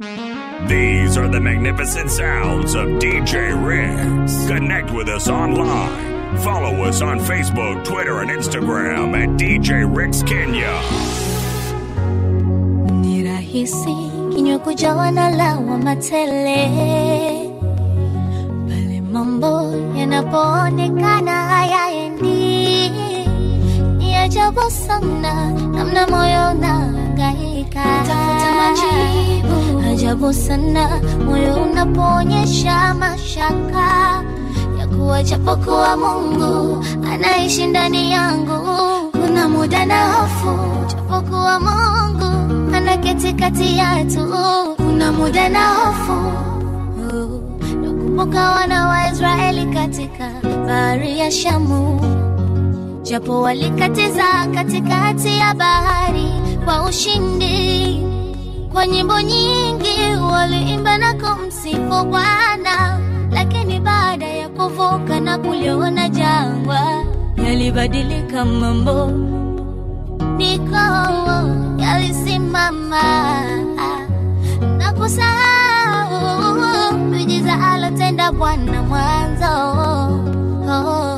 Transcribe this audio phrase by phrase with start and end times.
[0.00, 4.34] These are the magnificent sounds of DJ Riggs.
[4.48, 6.36] Connect with us online.
[6.38, 10.74] Follow us on Facebook, Twitter, and Instagram at DJ Riggs Kenya.
[13.00, 13.94] Ni rahisi
[14.34, 16.66] kinywa kujawa na lawama tele
[18.68, 22.90] pale mambo yanapoonekana hayaendi.
[23.98, 29.83] Ni ajabu sana namna moyo unahangaika tafuta majibu.
[30.04, 34.22] Ajabu sana moyo unapoonyesha mashaka
[34.78, 38.58] ya kuwa japokuwa Mungu anaishi ndani yangu.
[39.12, 44.28] Kuna muda na hofu japokuwa Mungu anaketi kati yetu.
[44.76, 46.32] Kuna muda na hofu
[47.82, 50.30] nakumbuka wana wa Israeli katika
[50.66, 52.00] bahari ya Shamu,
[53.02, 56.32] japo walikatiza katikati ya bahari
[56.64, 58.13] kwa ushindi.
[58.74, 60.00] Kwa nyimbo nyingi
[60.32, 62.98] waliimba na kumsifu Bwana,
[63.30, 67.04] lakini baada ya kuvuka na kuliona jangwa,
[67.36, 69.06] yalibadilika mambo,
[70.36, 70.86] niko
[71.78, 73.02] yalisimama
[74.78, 79.74] na kusahau miujiza alotenda Bwana mwanzo.
[80.66, 81.13] Mungu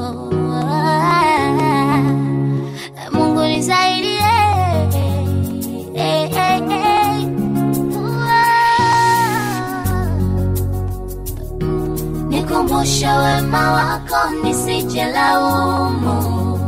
[12.77, 16.58] Nikumbushe wema wako nisije laumu,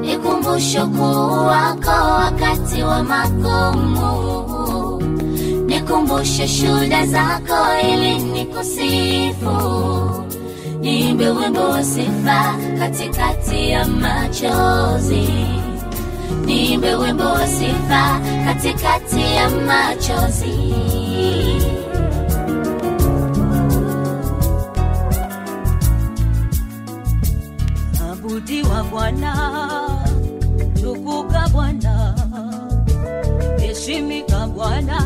[0.00, 5.02] nikumbushe ukuu wako wakati wa magumu,
[5.66, 7.54] nikumbushe shuhuda zako
[7.92, 9.56] ili nikusifu,
[10.80, 15.28] niimbe wimbo wa sifa katikati ya machozi,
[16.44, 20.76] niimbe wimbo wa sifa katikati ya machozi.
[28.46, 29.32] Abudiwa Bwana,
[30.80, 32.14] tukuka Bwana,
[33.58, 34.98] heshimika Bwana,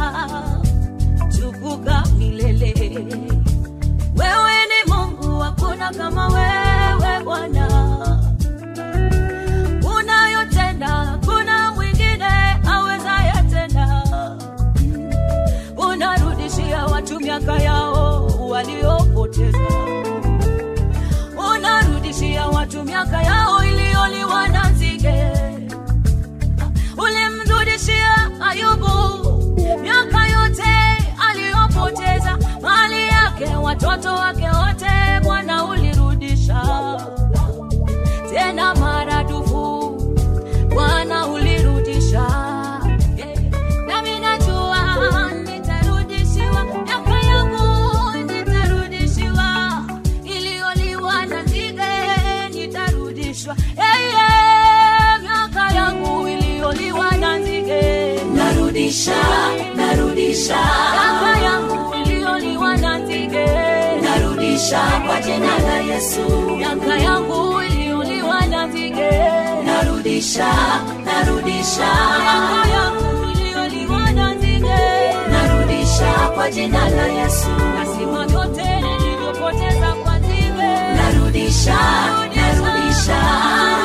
[1.32, 2.74] tukuka milele.
[4.16, 7.66] Wewe ni Mungu, hakuna kama wewe Bwana.
[9.96, 14.02] Unayotenda, kuna mwingine awezaye tena.
[15.76, 17.99] Unarudishia watu miaka yao
[27.80, 28.88] Ulimrudishia Ayubu
[29.82, 30.64] miaka yote
[31.30, 36.62] aliyopoteza, mali yake, watoto wake wote, Bwana ulirudisha.
[38.30, 39.09] Tena maradufu,
[58.90, 59.22] narudisha,
[59.76, 60.56] narudisha.
[60.92, 63.46] Miaka yangu iliyoliwa na nzige,
[64.02, 66.20] narudisha kwa jina la Yesu.
[66.58, 69.10] Miaka yangu iliyoliwa na nzige,
[69.64, 70.48] narudisha,
[71.04, 71.88] narudisha.
[72.22, 74.80] Miaka yangu iliyoliwa na nzige,
[75.30, 77.48] narudisha kwa jina la Yesu.
[77.78, 81.78] Nasima vyote nilivyopoteza kwa nzige, narudisha,
[82.36, 83.22] narudisha,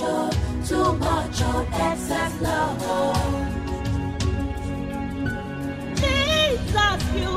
[0.00, 0.30] mucho,
[0.66, 0.92] too
[1.42, 2.78] of excess love.
[5.96, 7.30] Jesus, you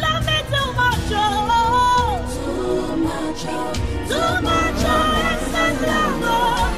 [0.00, 2.18] love me too much, oh.
[2.34, 3.74] Too much, of
[4.08, 6.70] Too much, of Excess love.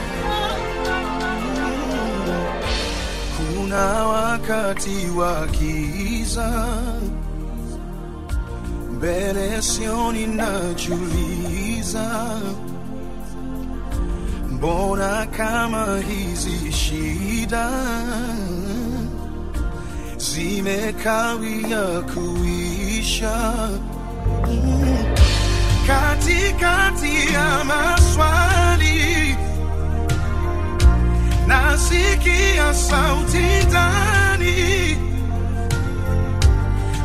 [3.37, 6.67] Kuna wakati wa kiza
[8.93, 12.11] mbele sioni najuliza
[14.63, 17.69] mbona kama hizi shida
[20.17, 23.55] zimekawia kuisha
[24.49, 24.97] mm.
[25.87, 29.37] Katikati ya maswali
[31.47, 34.97] nasikia sauti ndani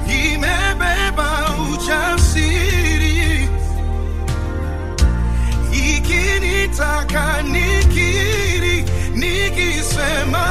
[0.08, 2.77] imebeba ujasiri
[6.68, 10.48] nikitaka nikiri nikisema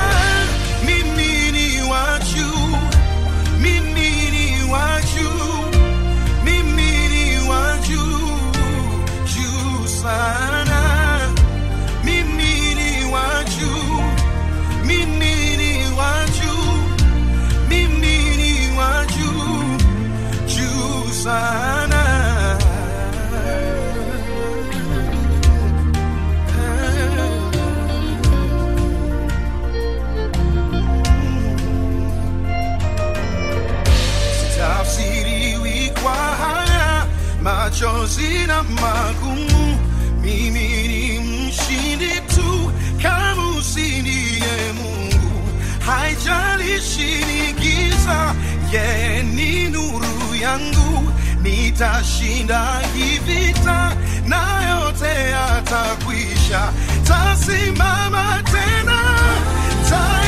[37.80, 39.78] machozi na magumu,
[40.22, 43.42] mimi ni mshindi tu kama
[44.72, 45.48] Mungu.
[45.86, 48.34] Haijalishi ni giza,
[48.72, 51.12] yeye ni nuru yangu.
[51.42, 56.72] Nitashinda hivita na yote yatakwisha,
[57.04, 59.02] tasimama tena
[59.90, 60.25] ta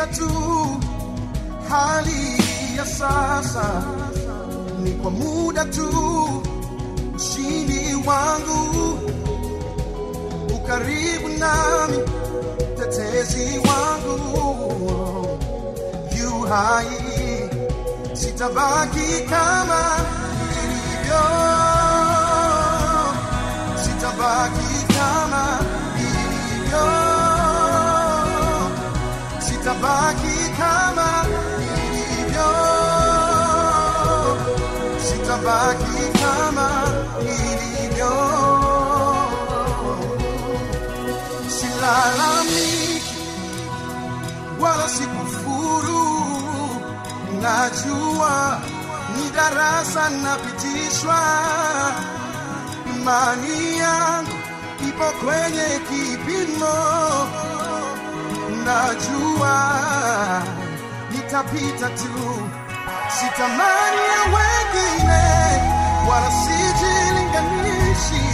[0.00, 0.80] kupita tu.
[1.68, 2.36] Hali
[2.76, 3.82] ya sasa
[4.82, 5.88] ni kwa muda tu.
[7.16, 8.98] Ushindi wangu
[10.54, 11.98] ukaribu nami,
[12.78, 14.18] tetezi wangu
[16.18, 17.50] yu hai,
[18.12, 19.82] sitabaki kama
[20.50, 21.24] nilivyo,
[23.84, 25.58] sitabaki kama
[25.96, 27.09] nilivyo.
[29.70, 31.26] Sitabaki kama
[31.94, 32.50] nilivyo,
[35.06, 36.68] sitabaki kama
[37.22, 38.14] nilivyo,
[41.48, 43.14] silalamiki
[44.60, 46.06] wala sikufuru.
[47.42, 48.60] Najua
[49.16, 51.20] ni darasa napitishwa,
[52.96, 54.36] imani yangu
[54.88, 56.74] ipo kwenye kipimo
[58.64, 59.54] najua
[61.10, 62.48] nitapita tu,
[63.08, 65.24] sitamani ya wengine,
[66.10, 68.26] wala sijilinganishi.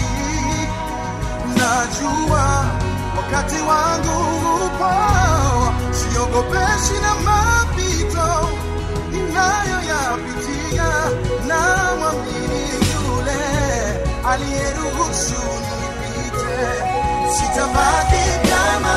[1.47, 2.64] Najua
[3.16, 4.18] wakati wangu
[4.66, 4.92] upo,
[5.92, 8.49] siogopeshi na mapito
[9.12, 10.90] inayoyapitia,
[11.47, 11.61] na
[11.99, 13.40] mwamini yule
[14.30, 15.42] aliyeruhusu
[15.80, 16.59] nipite,
[17.38, 18.97] sitabaki kama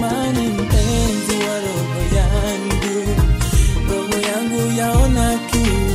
[0.00, 2.96] tamani mpenzi wa roho yangu,
[3.90, 5.94] roho yangu yaona kiu,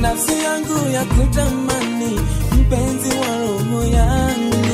[0.00, 2.20] nafsi yangu ya kutamani
[2.60, 4.66] mpenzi wa roho yangu,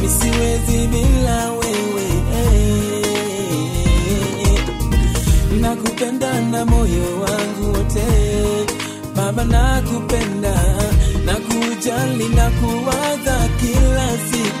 [0.00, 3.04] misiwezi bila wewe eh,
[5.60, 8.04] nakupenda na moyo wangu wote.
[9.16, 10.54] Baba, nakupenda
[11.24, 14.53] na kujali na kuwaza kila siku.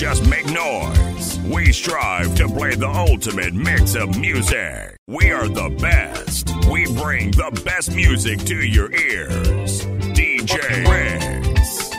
[0.00, 1.38] just make noise.
[1.40, 4.96] We strive to play the ultimate mix of music.
[5.06, 6.48] We are the best.
[6.70, 9.84] We bring the best music to your ears.
[10.16, 11.90] DJ Rex.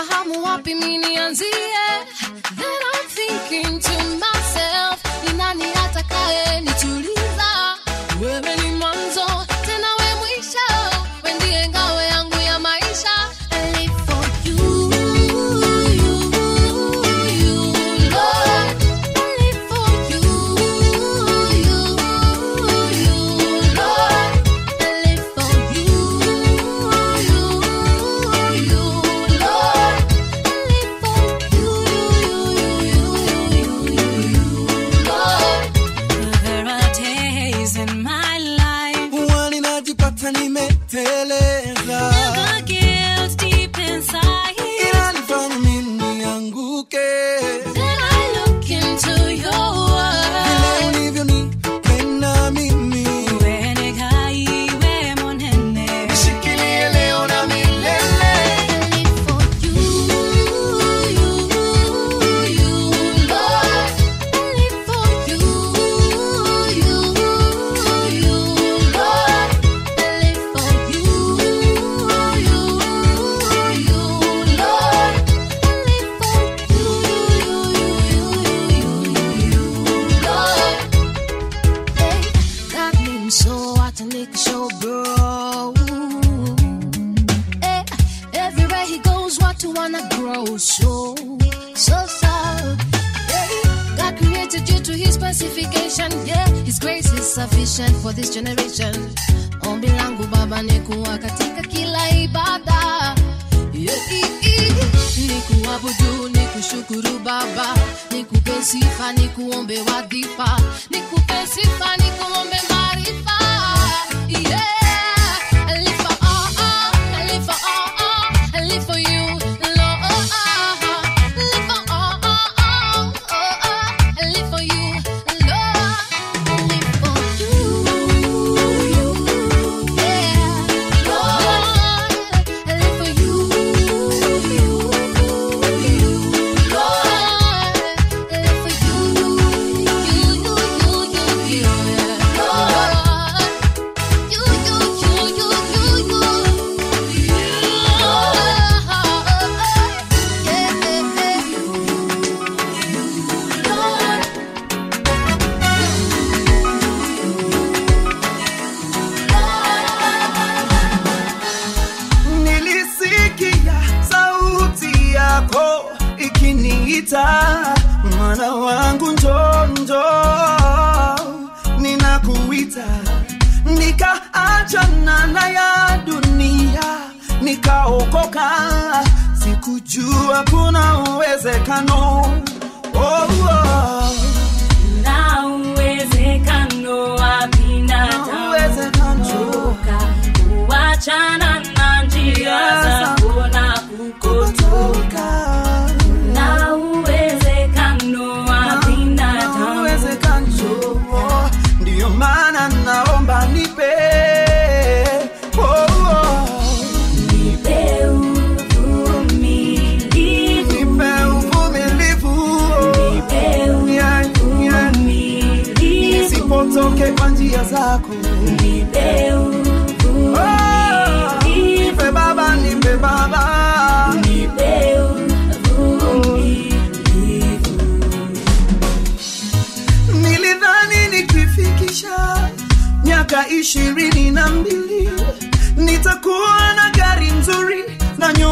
[0.00, 1.46] Sifahamu wapi mimi nianzie,
[2.56, 3.99] then I'm thinking to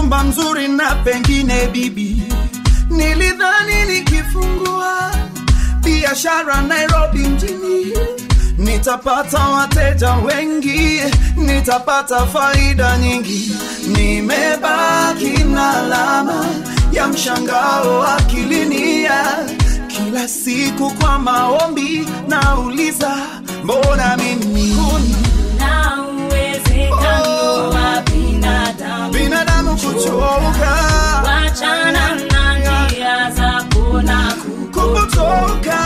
[0.08, 2.22] mchumba mzuri na pengine bibi.
[2.90, 5.12] Nilidhani nikifungua
[5.82, 7.92] biashara Nairobi mjini
[8.58, 11.00] nitapata wateja wengi,
[11.36, 13.52] nitapata faida nyingi.
[13.88, 16.44] Nimebaki na alama
[16.92, 19.24] ya mshangao wa kilinia
[19.88, 23.16] kila siku, kwa maombi nauliza,
[23.64, 24.67] mbona mimi
[29.80, 30.70] kuchoka
[31.24, 35.78] wachana na njia za kuna kupotoka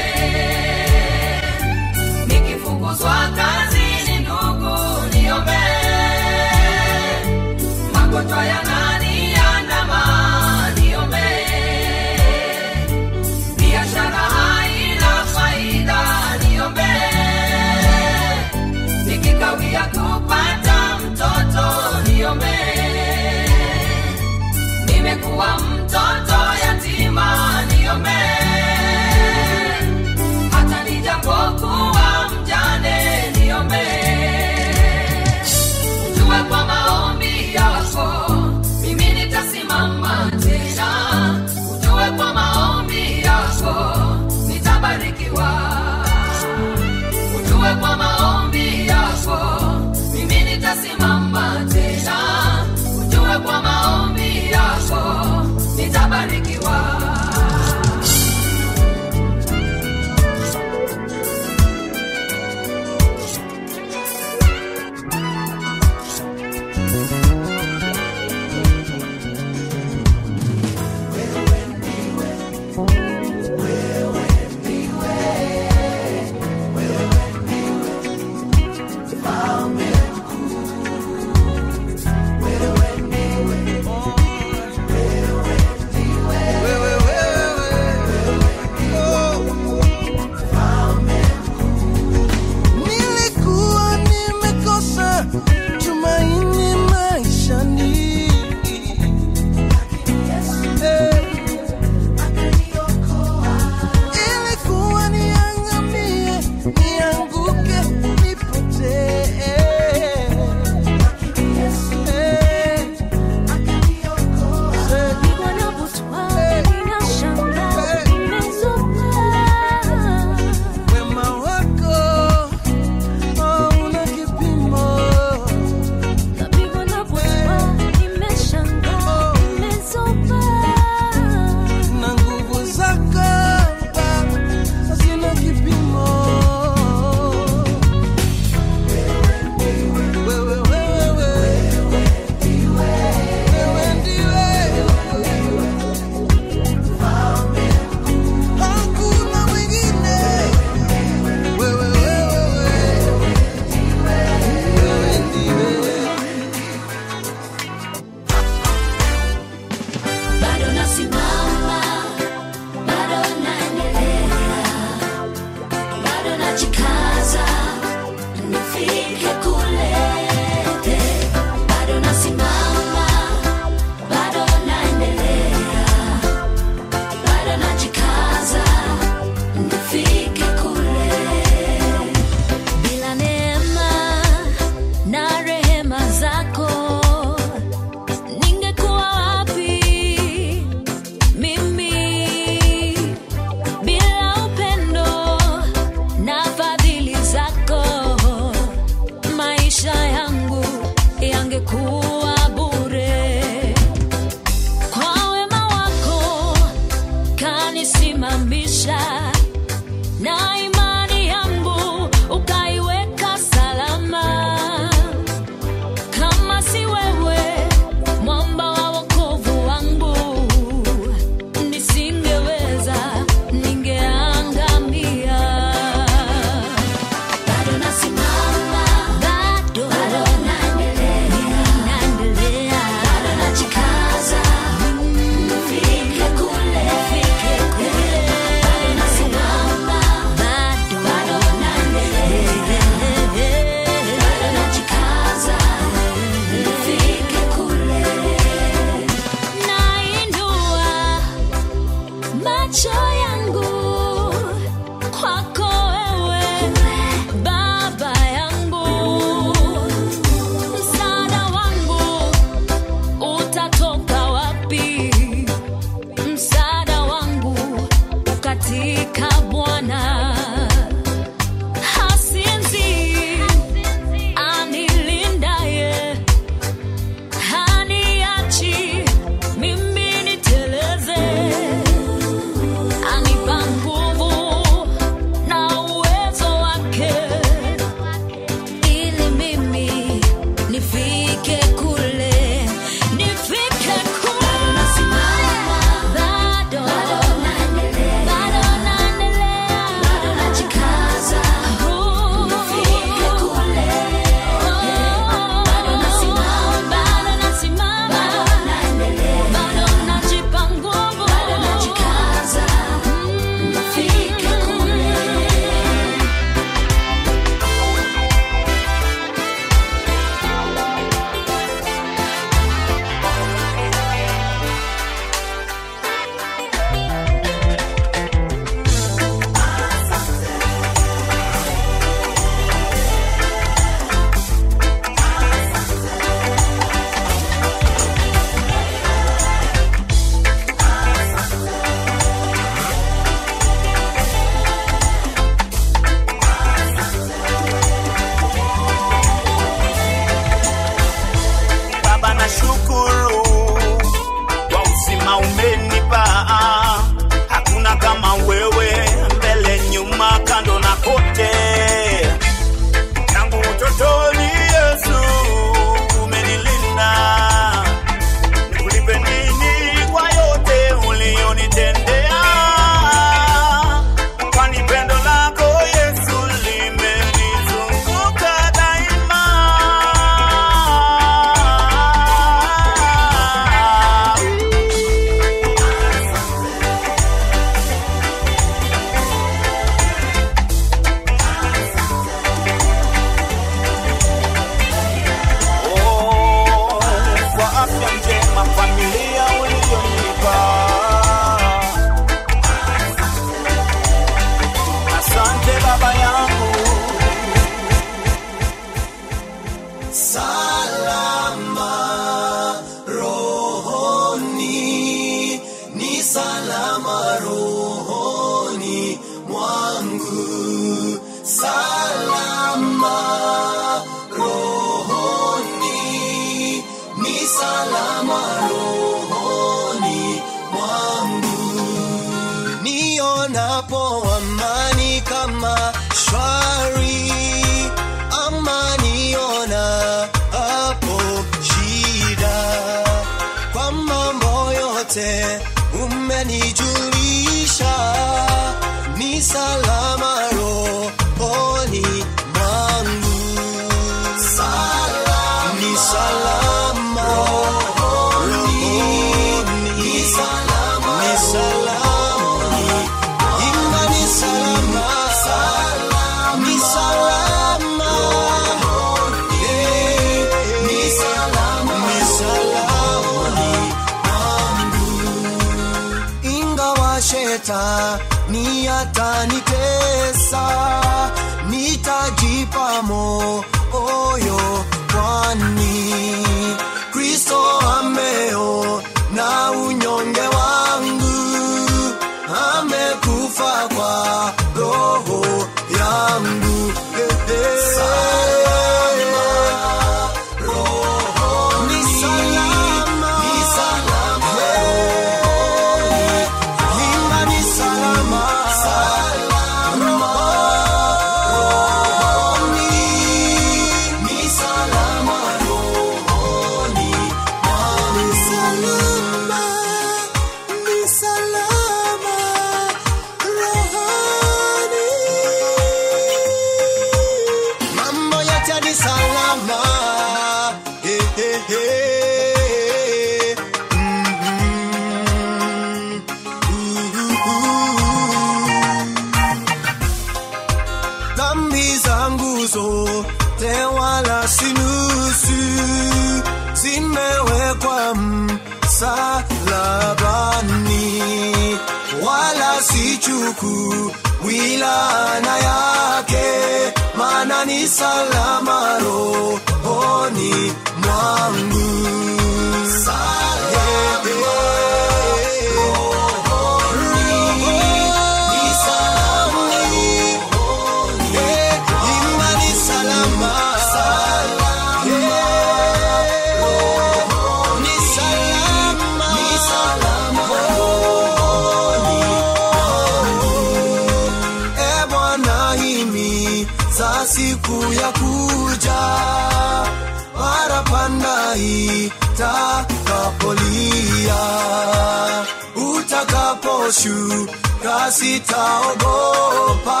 [596.90, 597.46] Yesu
[597.84, 600.00] na sitaogopa,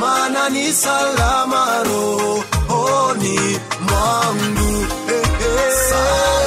[0.00, 3.38] maana ni salamaro oni
[3.88, 4.86] mangu.
[5.08, 6.45] Eh, eh.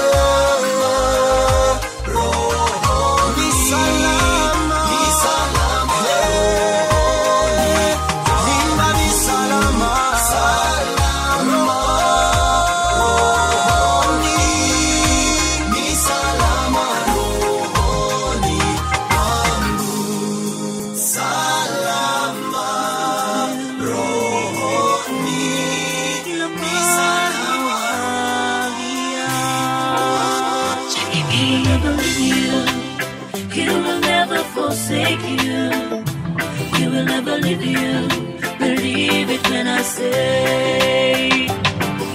[39.99, 41.47] say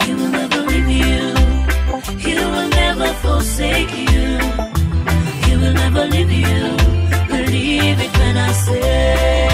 [0.04, 1.22] He will never leave you.
[2.24, 4.26] He will never forsake you.
[5.44, 6.62] He will never leave you.
[7.34, 9.53] Believe it when I say.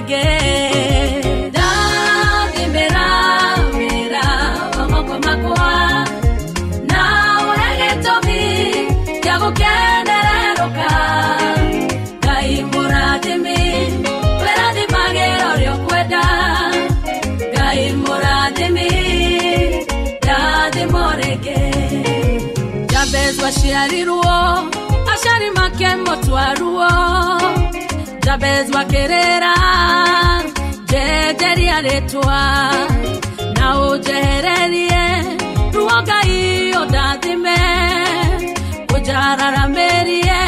[0.00, 1.50] ndege.
[1.56, 3.06] Dathi mera
[3.78, 4.26] mera
[4.76, 5.70] mamoko makwa.
[6.90, 7.02] Na
[7.80, 8.42] gĩtũmi
[9.22, 10.90] gĩa gũkenererũka
[12.24, 13.58] ngai mũrathimi
[14.42, 16.24] wĩrathimagĩra ũrĩa ũkwenda
[17.54, 18.90] ngai mũrathimi
[20.22, 21.60] ndathimo rĩngĩ
[22.92, 24.36] jabez waciarirwo
[25.12, 25.48] aciari
[28.28, 29.54] Jabez wa Kerera,
[30.90, 32.40] Jejeri aletwa
[33.56, 35.06] na ujehererie
[35.72, 37.58] ruoga iyo dathime
[38.96, 40.40] ujararamerie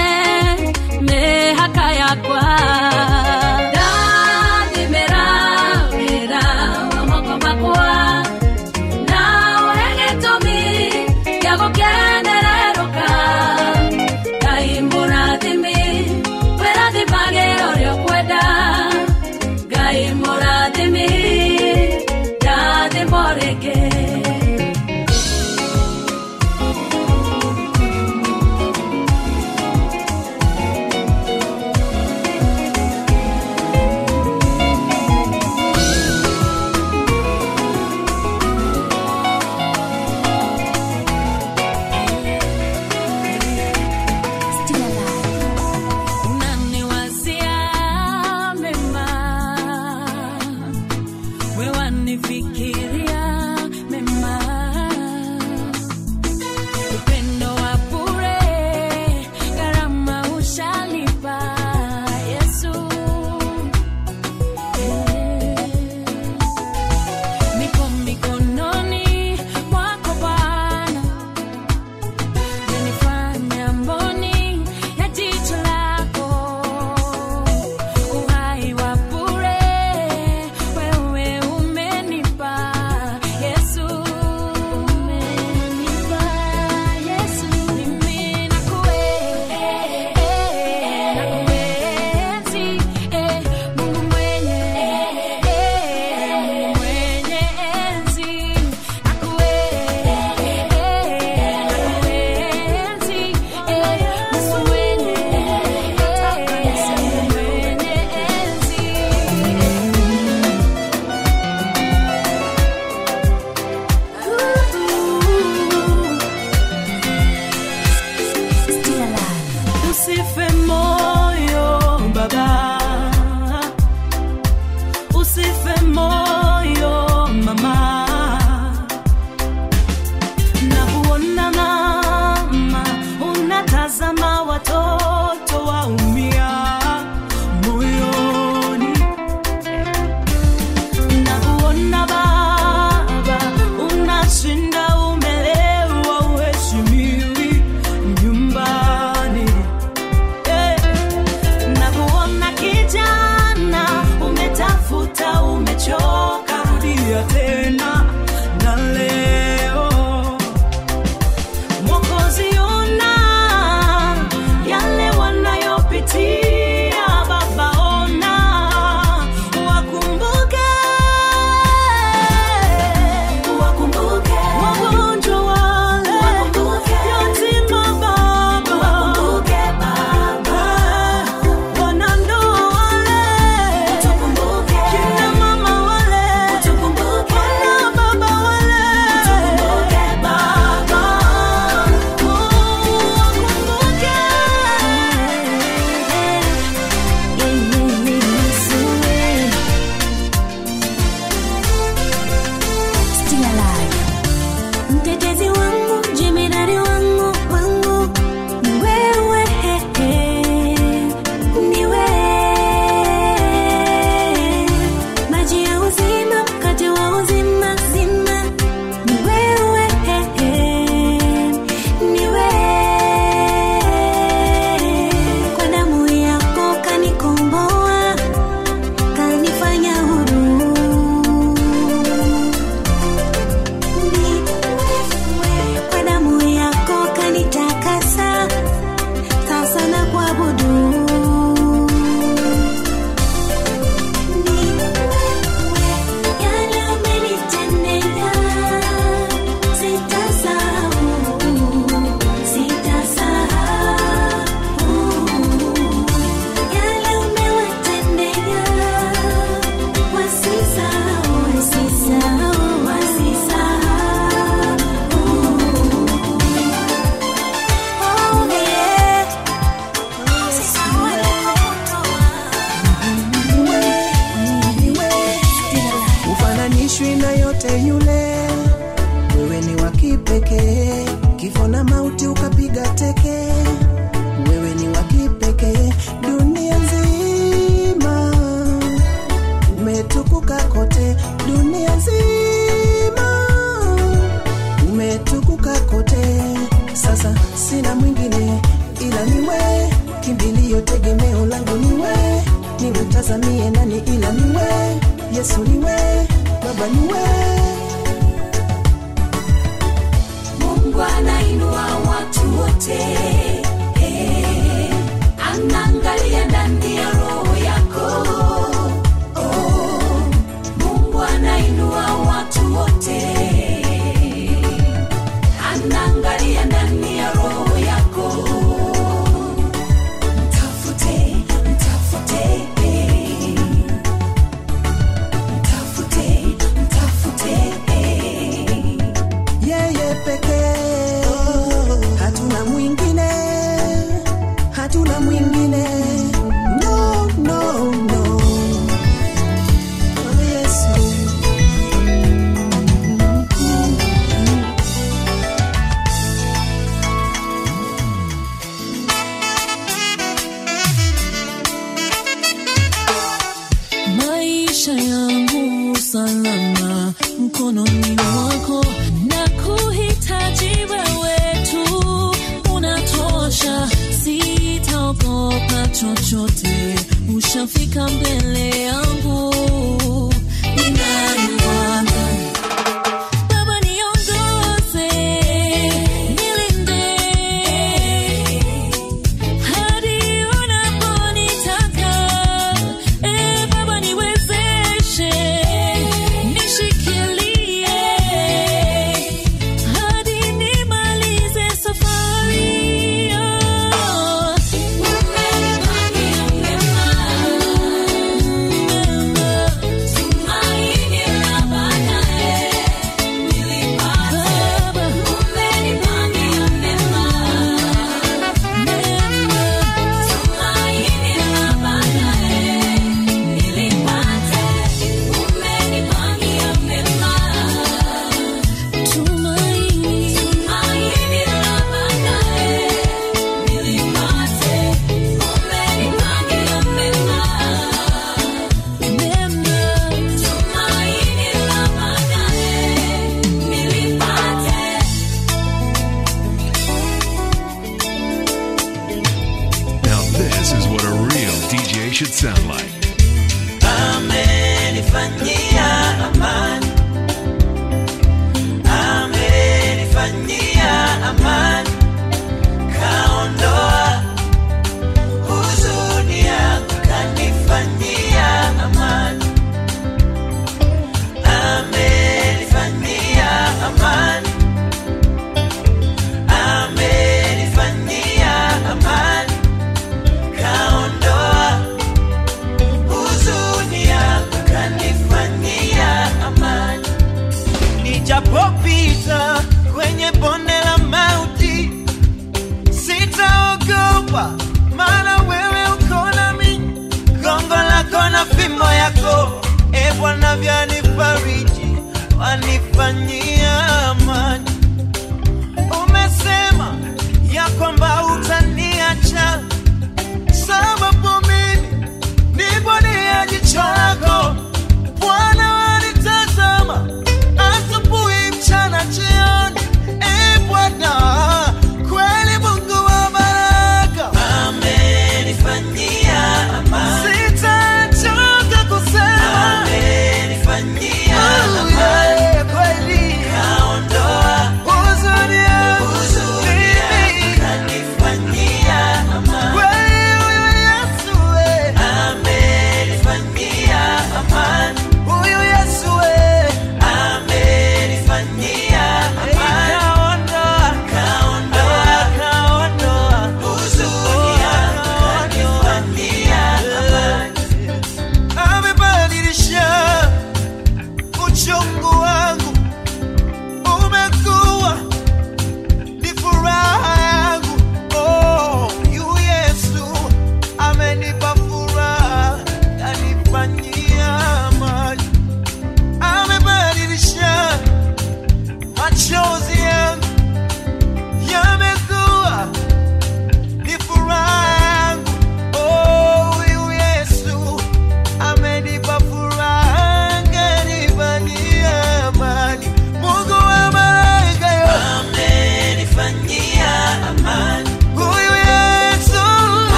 [1.01, 2.45] mehaka yakwa.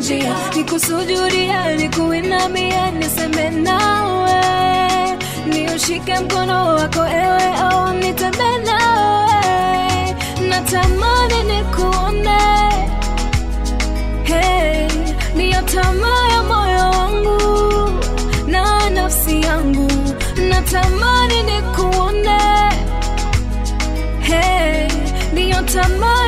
[0.00, 4.40] njia, nikusujudia, nikuinamia, niseme nawe,
[5.46, 10.14] niushike mkono wako ewe, au nitembee nawe,
[10.48, 12.38] natamani nikuone,
[14.24, 14.88] hey,
[15.34, 17.40] ndiyo tamaa ya moyo wangu
[18.46, 19.90] na nafsi yangu,
[20.48, 22.38] natamani nikuone,
[24.20, 24.88] hey,
[25.32, 26.19] ndiyo tamaa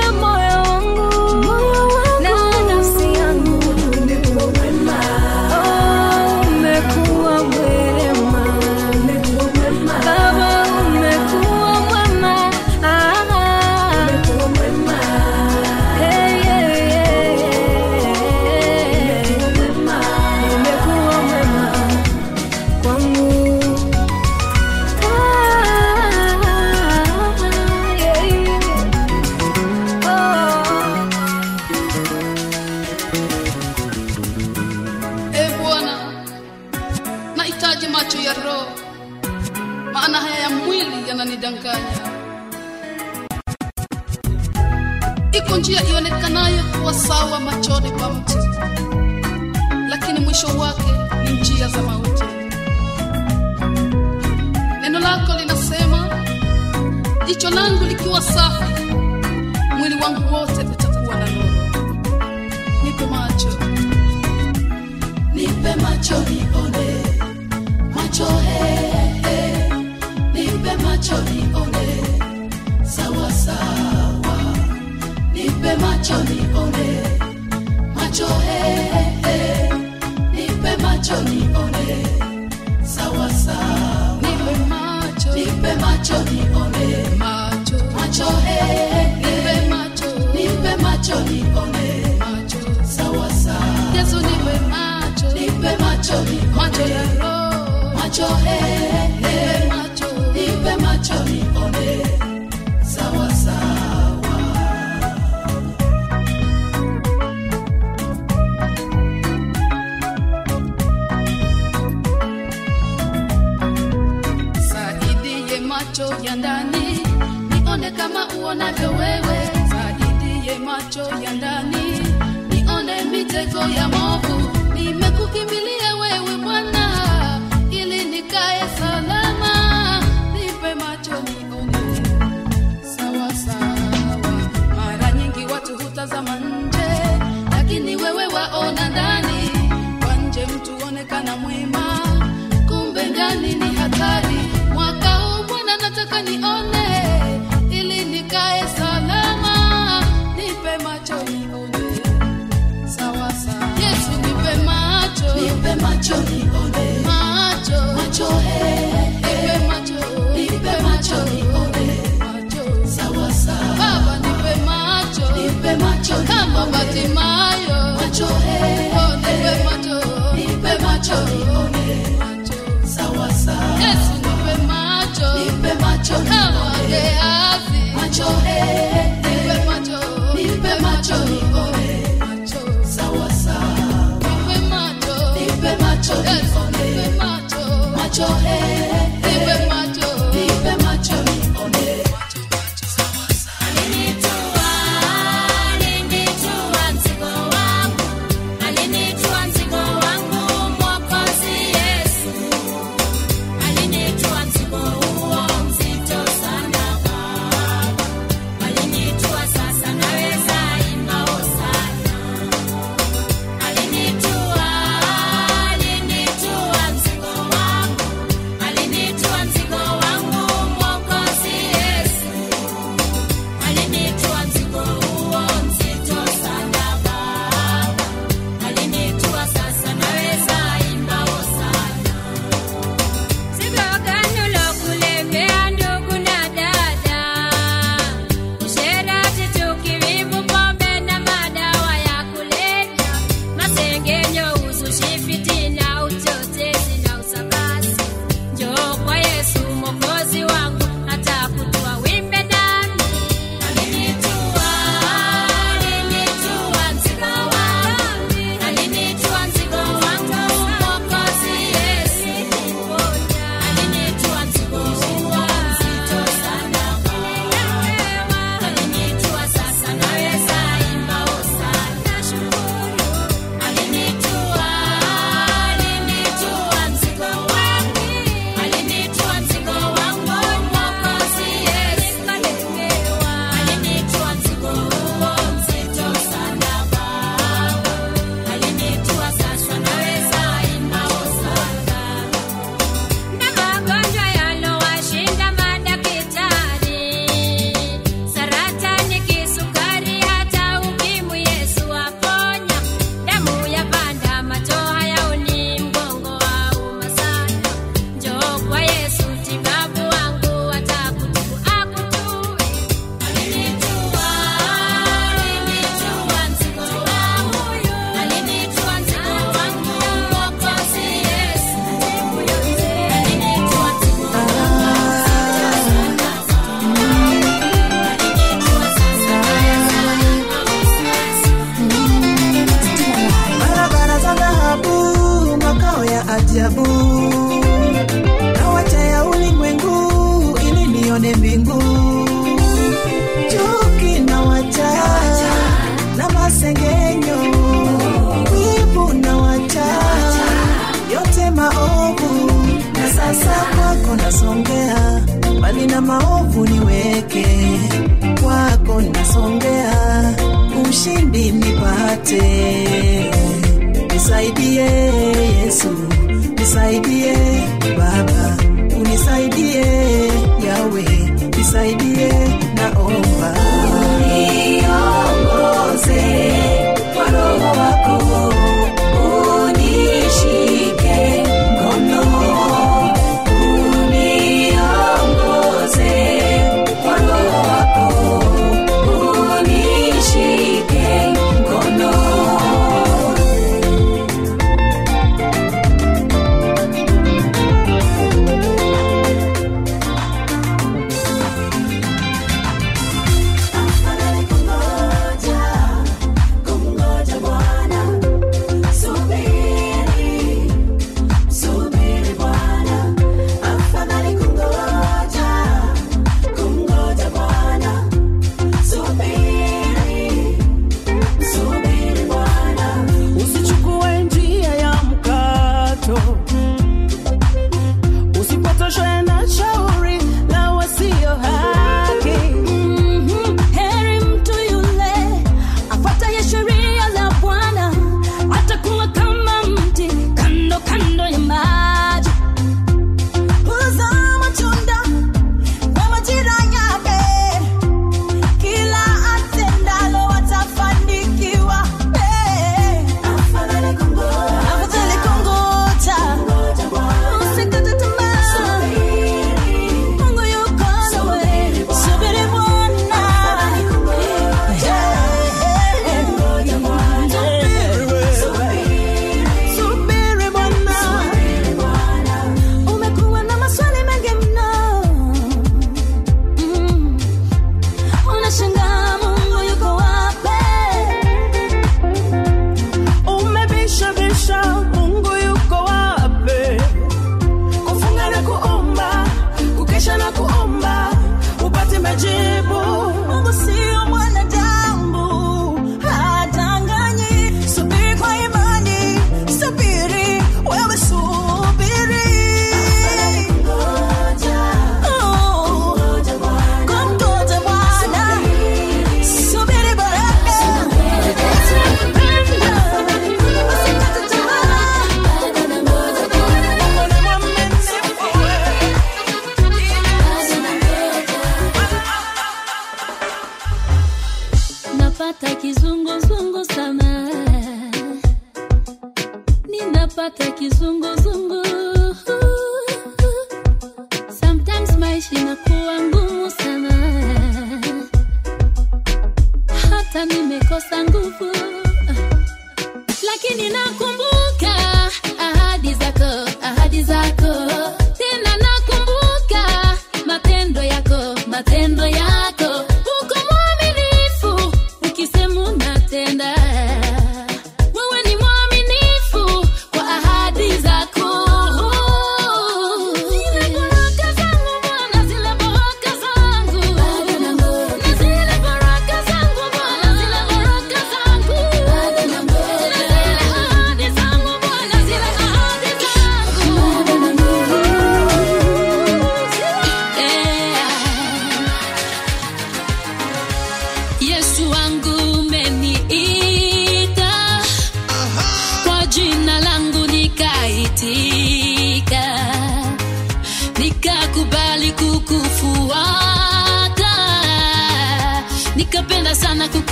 [58.12, 58.72] langu likiwa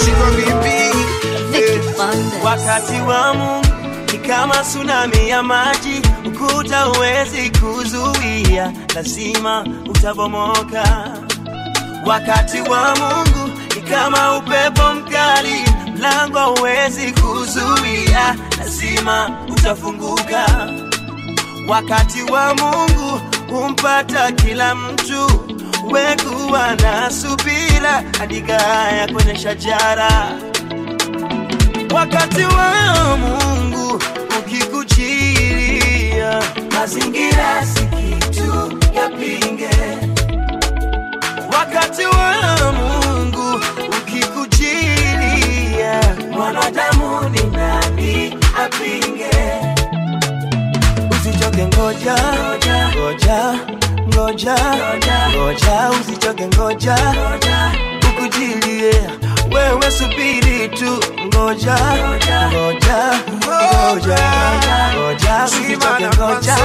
[0.00, 0.98] nashindwa vipi?
[2.44, 3.66] wakati wa Mungu
[4.12, 11.10] ni kama tsunami ya maji, ukuta huwezi kuzuia, lazima utabomoka.
[12.06, 15.64] Wakati wa Mungu ni kama upepo mkali,
[15.96, 20.68] mlango huwezi kuzuia, lazima utafunguka.
[21.68, 23.20] Wakati wa Mungu
[23.50, 25.49] humpata kila mtu,
[25.90, 30.10] wekuwa na subira, andika haya kwenye shajara
[31.94, 34.02] wakati wa Mungu
[34.38, 36.42] ukikujilia.
[36.74, 37.80] mazingira si
[38.94, 39.70] yapinge.
[41.52, 42.34] Wakati wa
[42.72, 43.60] Mungu
[43.98, 46.00] ukikujilia.
[46.32, 49.30] mwanadamu ni nani apinge?
[51.10, 52.16] Usichoke, ngoja
[52.96, 53.54] ngoja
[54.14, 54.56] ngoja
[55.36, 56.96] ngoja, usichoke, ngoja.
[58.10, 58.94] Ukujilie
[59.52, 62.50] wewe subiri tu, ngoja ngoja.
[62.50, 64.18] ngoja
[64.94, 66.56] ngoja, usichoke, ngoja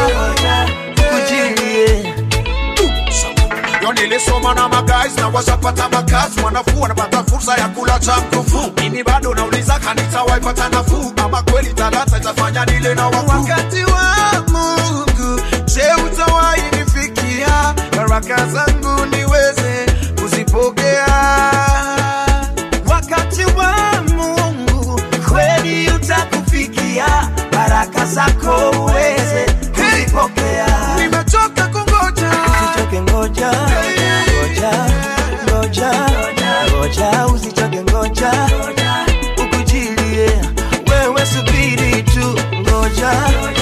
[0.91, 2.15] ukujilie
[3.81, 8.71] Yo nilisoma na magays na washapata makazi, wanafuu wanapata fursa ya kula cha mkufu.
[8.81, 13.07] Mimi bado nauliza kanisa waipata nafuu, ama kweli talanta itafanya nile na.
[13.07, 14.15] Wakati wa
[14.47, 16.61] Mungu, je, utawahi
[17.35, 17.75] nifikia?
[17.97, 19.85] Baraka zangu niweze
[20.21, 21.07] kuzipokea.
[22.89, 23.75] wakati wa
[24.15, 29.45] Mungu kweli utakufikia, baraka zako uweze
[29.75, 30.67] kuzipokea.
[30.97, 32.31] Nimechoka kungoja,
[32.65, 33.51] Usichoke, ngoja
[34.31, 34.71] ngoja
[35.43, 35.91] ngoja
[36.71, 38.31] ngoja, usichoke, ngoja
[39.43, 40.29] ukujilie,
[40.91, 43.54] wewe subiri tu, ngoja ngoja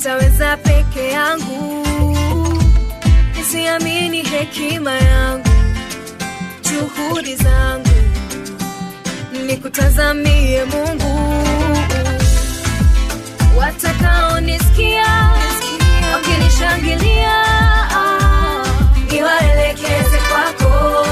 [0.00, 1.86] nitaweza peke yangu.
[3.36, 5.48] Nisiamini hekima yangu
[6.62, 7.88] juhudi zangu.
[9.46, 11.44] Nikutazamie mungu.
[13.58, 15.30] Watakaonisikia
[16.12, 17.44] wakinishangilia
[19.12, 21.06] niwaelekeze kwako.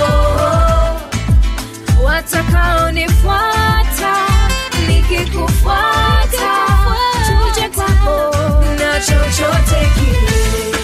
[2.04, 4.14] Watakaonifuata
[4.88, 6.27] nikikufuata
[9.38, 10.77] sure take you.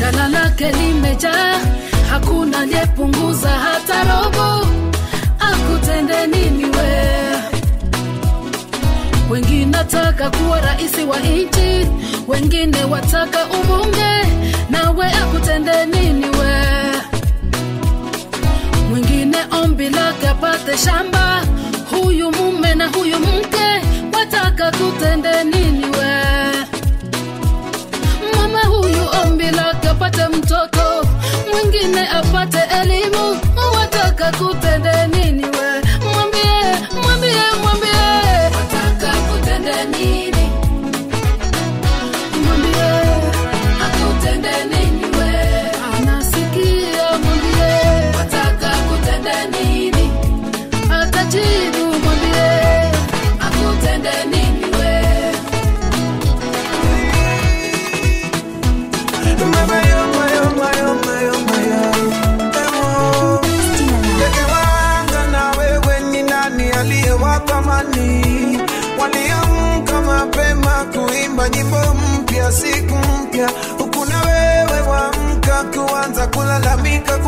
[0.00, 1.60] gala lake limejaa
[2.10, 4.66] hakuna aliyepunguza hata robo.
[5.40, 7.08] Akutende nini we?
[9.30, 11.86] Wengine wataka kuwa rais wa nchi
[12.28, 14.26] wengine wataka ubunge
[14.70, 16.92] nawe akutende nini we?
[18.90, 21.42] Mwingine ombi lake apate shamba
[21.90, 23.86] huyu mume na huyu mke
[24.18, 26.27] wataka tutende nini we
[31.64, 33.27] mwingine apate elimu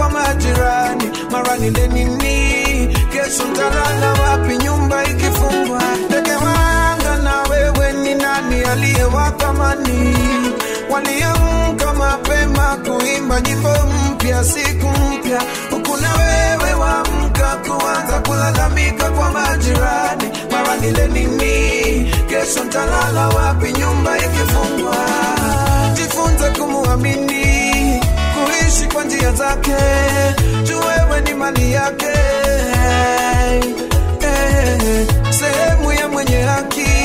[0.01, 1.11] kwa majirani.
[1.31, 2.97] Mara nile nini?
[3.13, 4.57] Kesho ntalala wapi?
[4.57, 5.83] Nyumba ikifungwa.
[6.11, 8.61] Ningewanga na wewe ni nani?
[8.65, 10.17] Aliyewatamani
[10.91, 13.69] waliamka mapema kuimba nyimbo
[14.11, 15.43] mpya siku mpya.
[15.71, 20.25] Huku na wewe wamka kuanza kulalamika kwa majirani.
[20.51, 22.13] Mara nile nini?
[22.29, 23.73] Kesho ntalala wapi?
[23.73, 24.97] Nyumba ikifungwa.
[25.95, 27.40] Jifunze kumuamini
[28.71, 29.75] kuishi kwa njia zake.
[30.63, 30.81] Juu
[31.21, 32.07] ni mali yake.
[34.23, 37.00] Eh, sehemu ya mwenye haki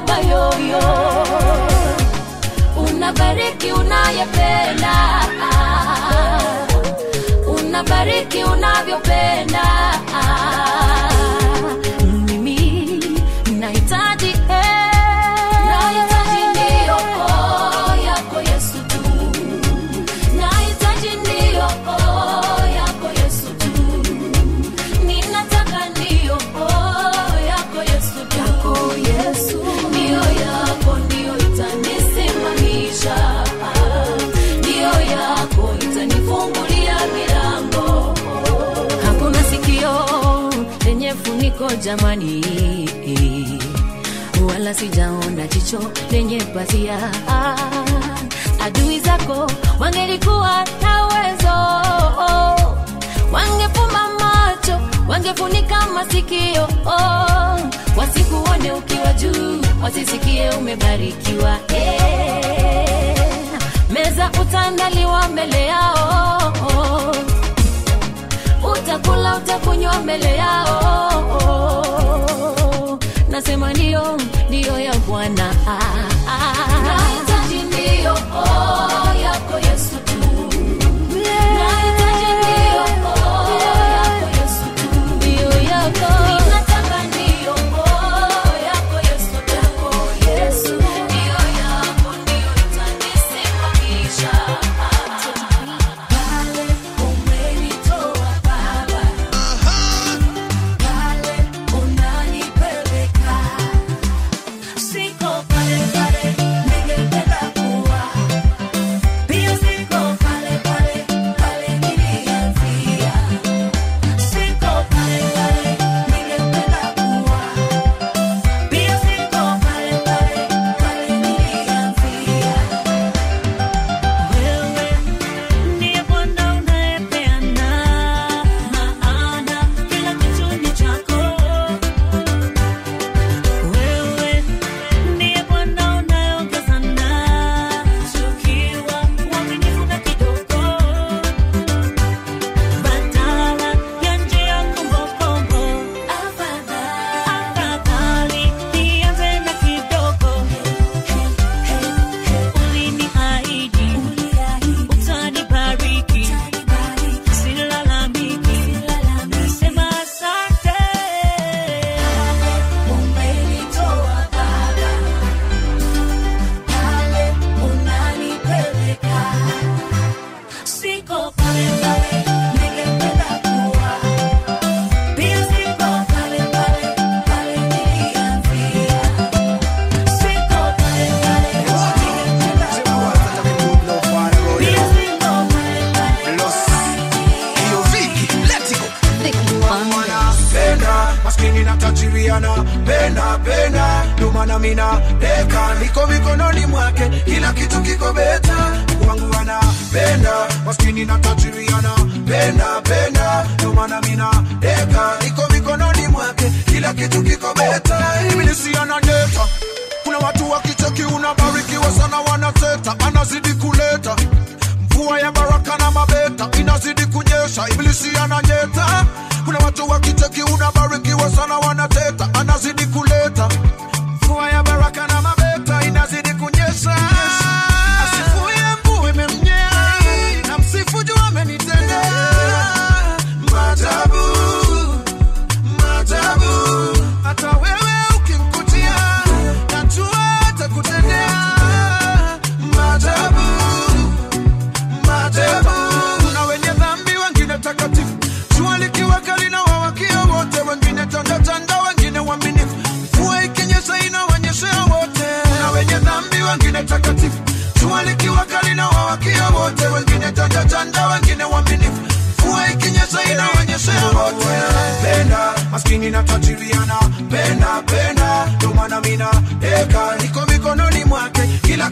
[0.00, 0.82] baba yoyo.
[2.76, 4.94] Unabariki unayependa.
[7.46, 9.62] Unabariki unavyopenda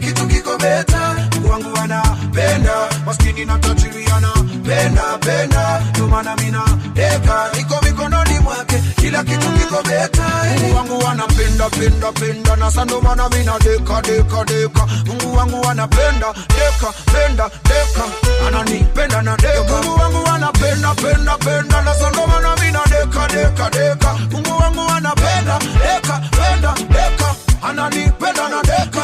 [0.07, 1.15] kitu kiko beta
[1.49, 2.73] wangu anapenda.
[3.05, 4.31] Maskini na tajiriana.
[4.65, 5.81] Penda penda.
[5.95, 6.63] Ndo maana mina
[6.93, 8.83] deka iko mikononi mwake.
[9.01, 10.23] Kila kitu kiko beta
[10.61, 12.55] Mungu wangu anapenda penda penda.
[12.55, 14.87] Na sando maana mina deka deka deka.
[15.05, 18.03] Mungu wangu anapenda deka penda deka.
[18.47, 19.81] Ananipenda na deka.
[19.83, 21.81] Mungu wangu anapenda penda penda.
[21.81, 24.13] Na sando maana mina deka deka deka.
[24.31, 27.35] Mungu wangu anapenda deka penda deka.
[27.69, 29.03] Ananipenda na deka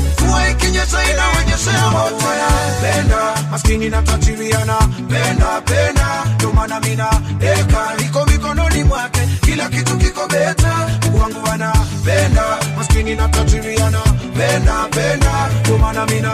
[0.31, 2.25] mvua ikinyesha inawanyeshea wote.
[2.81, 4.75] Penda maskini na tajiriana
[5.09, 6.23] penda penda
[6.55, 7.93] maana mina deka.
[8.05, 10.89] Iko mikononi mwake kila kitu kiko beta.
[11.21, 12.43] Wangu anapenda
[12.77, 13.99] maskini na tajiriana
[14.37, 16.33] penda penda ndo maana mina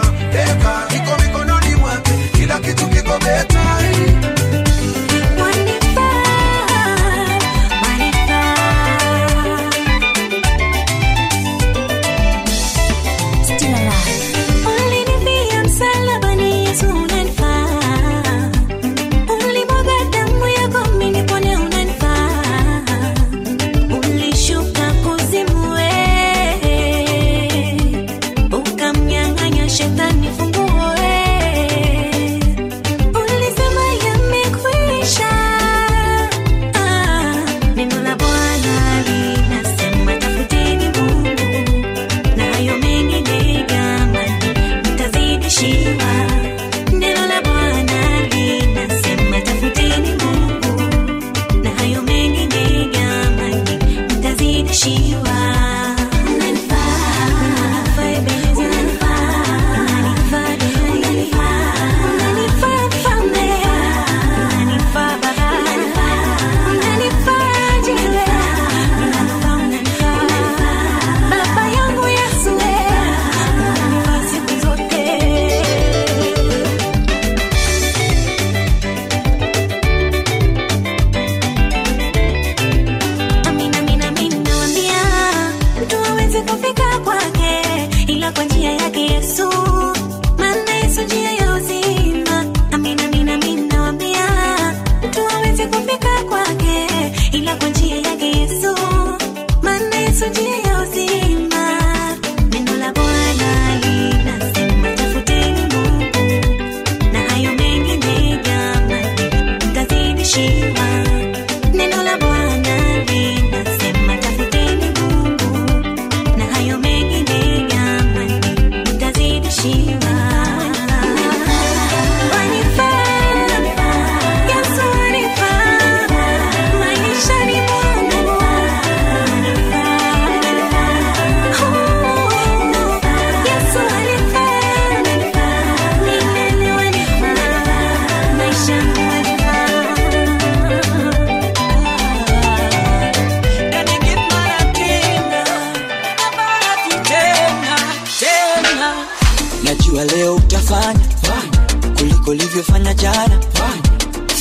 [152.57, 153.39] ulivyofanya jana.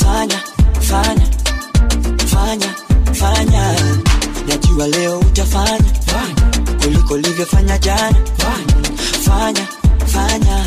[0.00, 0.40] Fanya
[0.80, 1.20] fanya
[2.30, 2.70] fanya
[3.12, 3.64] fanya.
[4.48, 5.92] Najua leo utafanya
[6.82, 8.16] kuliko ulivyofanya jana.
[9.24, 9.66] Fanya
[10.06, 10.64] fanya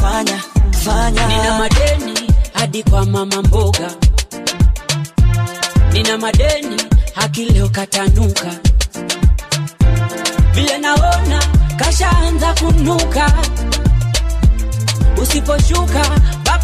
[0.00, 0.38] fanya
[0.84, 1.26] fanya.
[1.28, 3.90] Nina madeni hadi kwa mama mboga.
[5.92, 6.76] Nina madeni
[7.14, 8.52] haki leo katanuka.
[10.54, 11.42] Vile naona
[11.76, 13.32] kashaanza kunuka.
[15.22, 16.02] Usiposhuka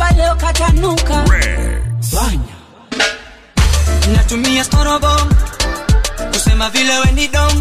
[0.02, 1.24] baba leo katanuka.
[2.10, 2.54] Fanya
[4.16, 5.28] natumia storobom
[6.32, 7.60] kusema vile weni dom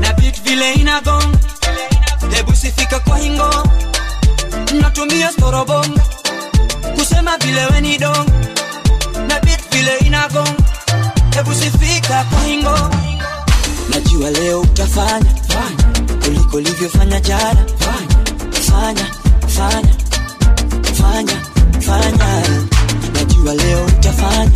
[0.00, 1.36] na beat vile inagong
[2.30, 3.68] hebu sifika kwa hingo.
[4.80, 5.96] Natumia storobom
[6.96, 8.26] kusema vile weni dom
[9.28, 10.54] na beat vile inagong
[11.34, 12.78] hebu sifika kwa hingo.
[13.90, 15.32] Najua leo utafanya.
[16.24, 17.64] Kuliko ulivyofanya jana.
[17.78, 18.16] Fanya
[18.70, 19.06] fanya.
[19.48, 19.94] Fanya
[21.02, 21.38] fanya.
[23.14, 24.50] Najua leo utafanya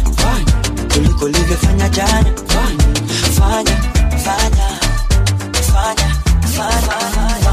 [0.95, 2.85] kuliko ulivyofanya jana fanya.
[3.37, 3.77] Fanya
[4.25, 4.69] fanya
[5.73, 6.09] fanya
[6.57, 7.46] washangaze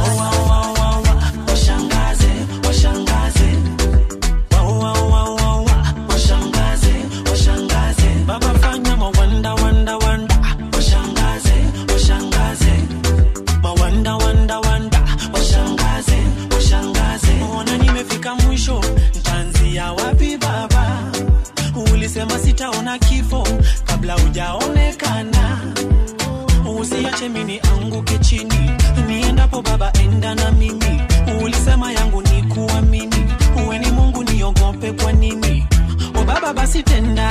[27.24, 28.72] usiache mini anguke chini.
[29.08, 31.02] Niendapo baba enda na mimi.
[31.44, 33.26] Ulisema yangu ni kuamini.
[33.66, 35.68] Uwe ni mungu niogope kwa nini?
[36.16, 37.30] O baba basi tenda.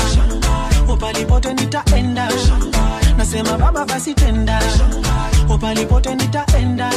[0.88, 2.28] Upalipote nitaenda.
[3.16, 4.60] Nasema baba basi tenda.
[5.54, 6.90] Upalipote nitaenda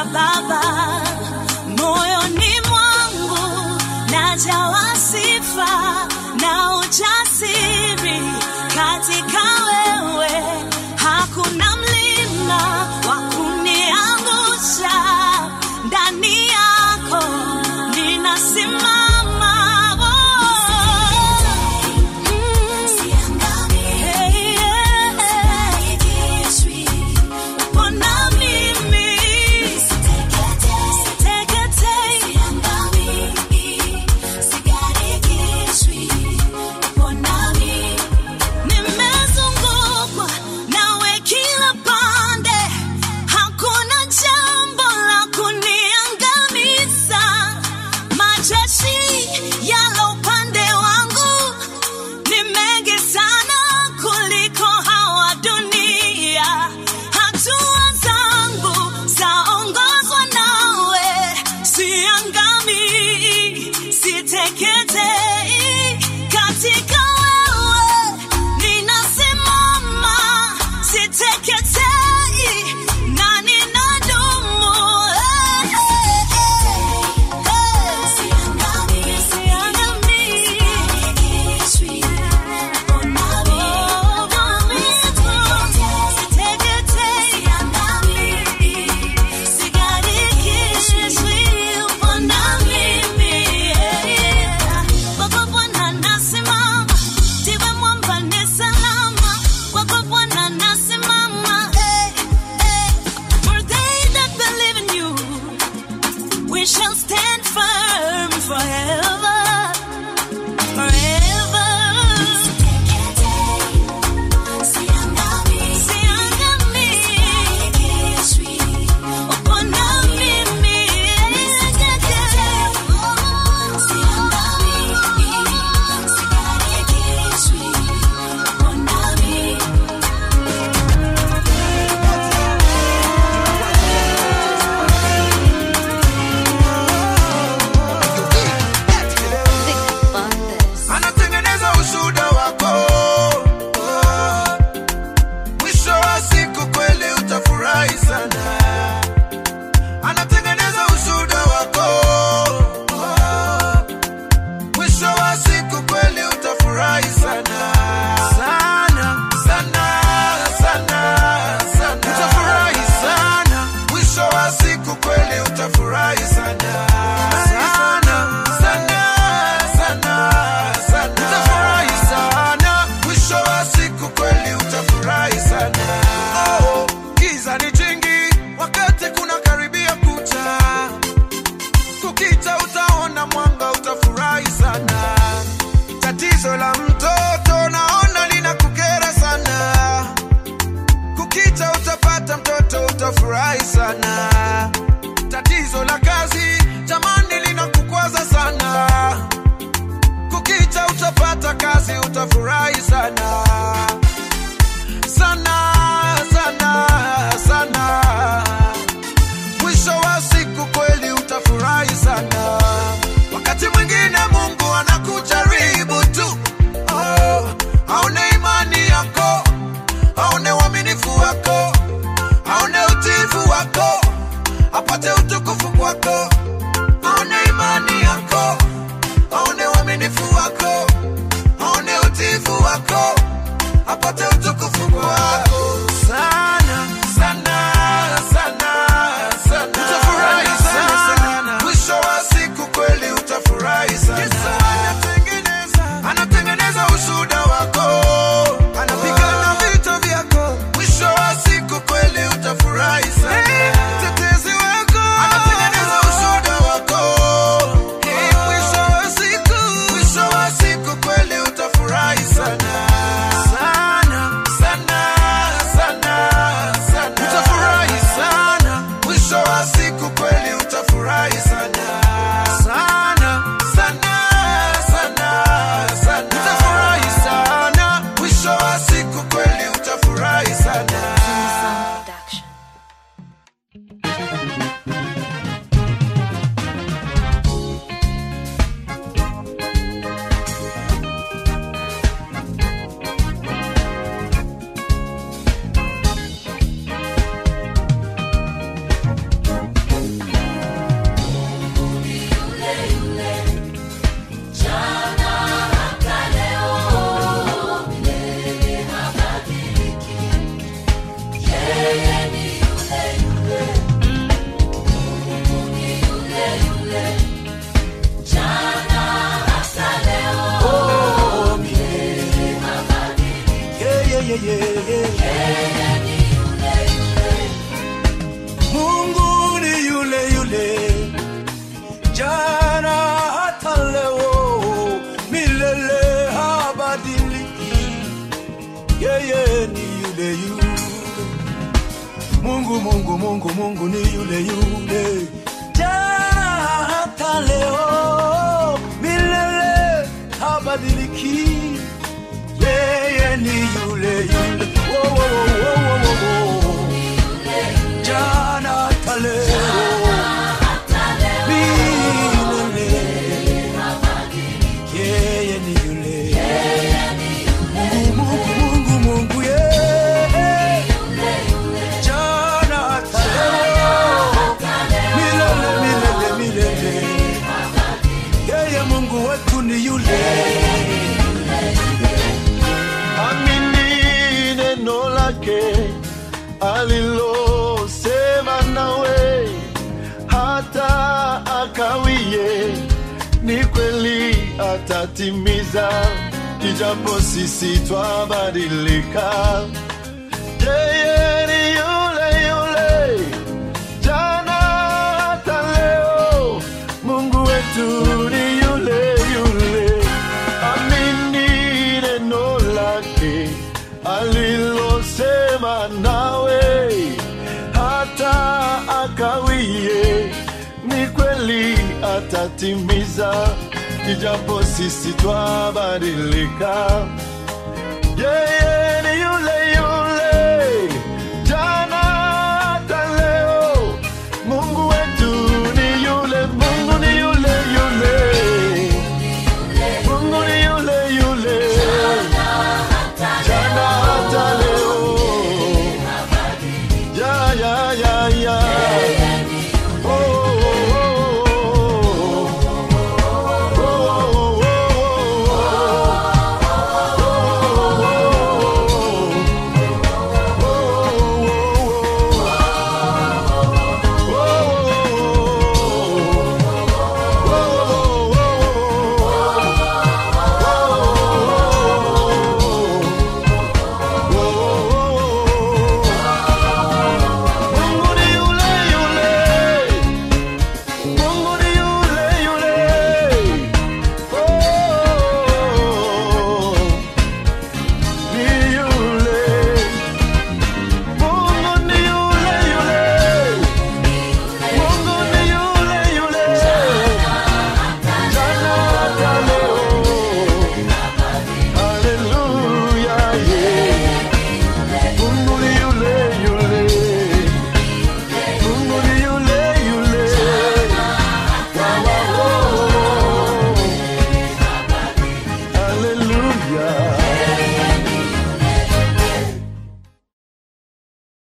[0.00, 0.59] sana Baba, moyoni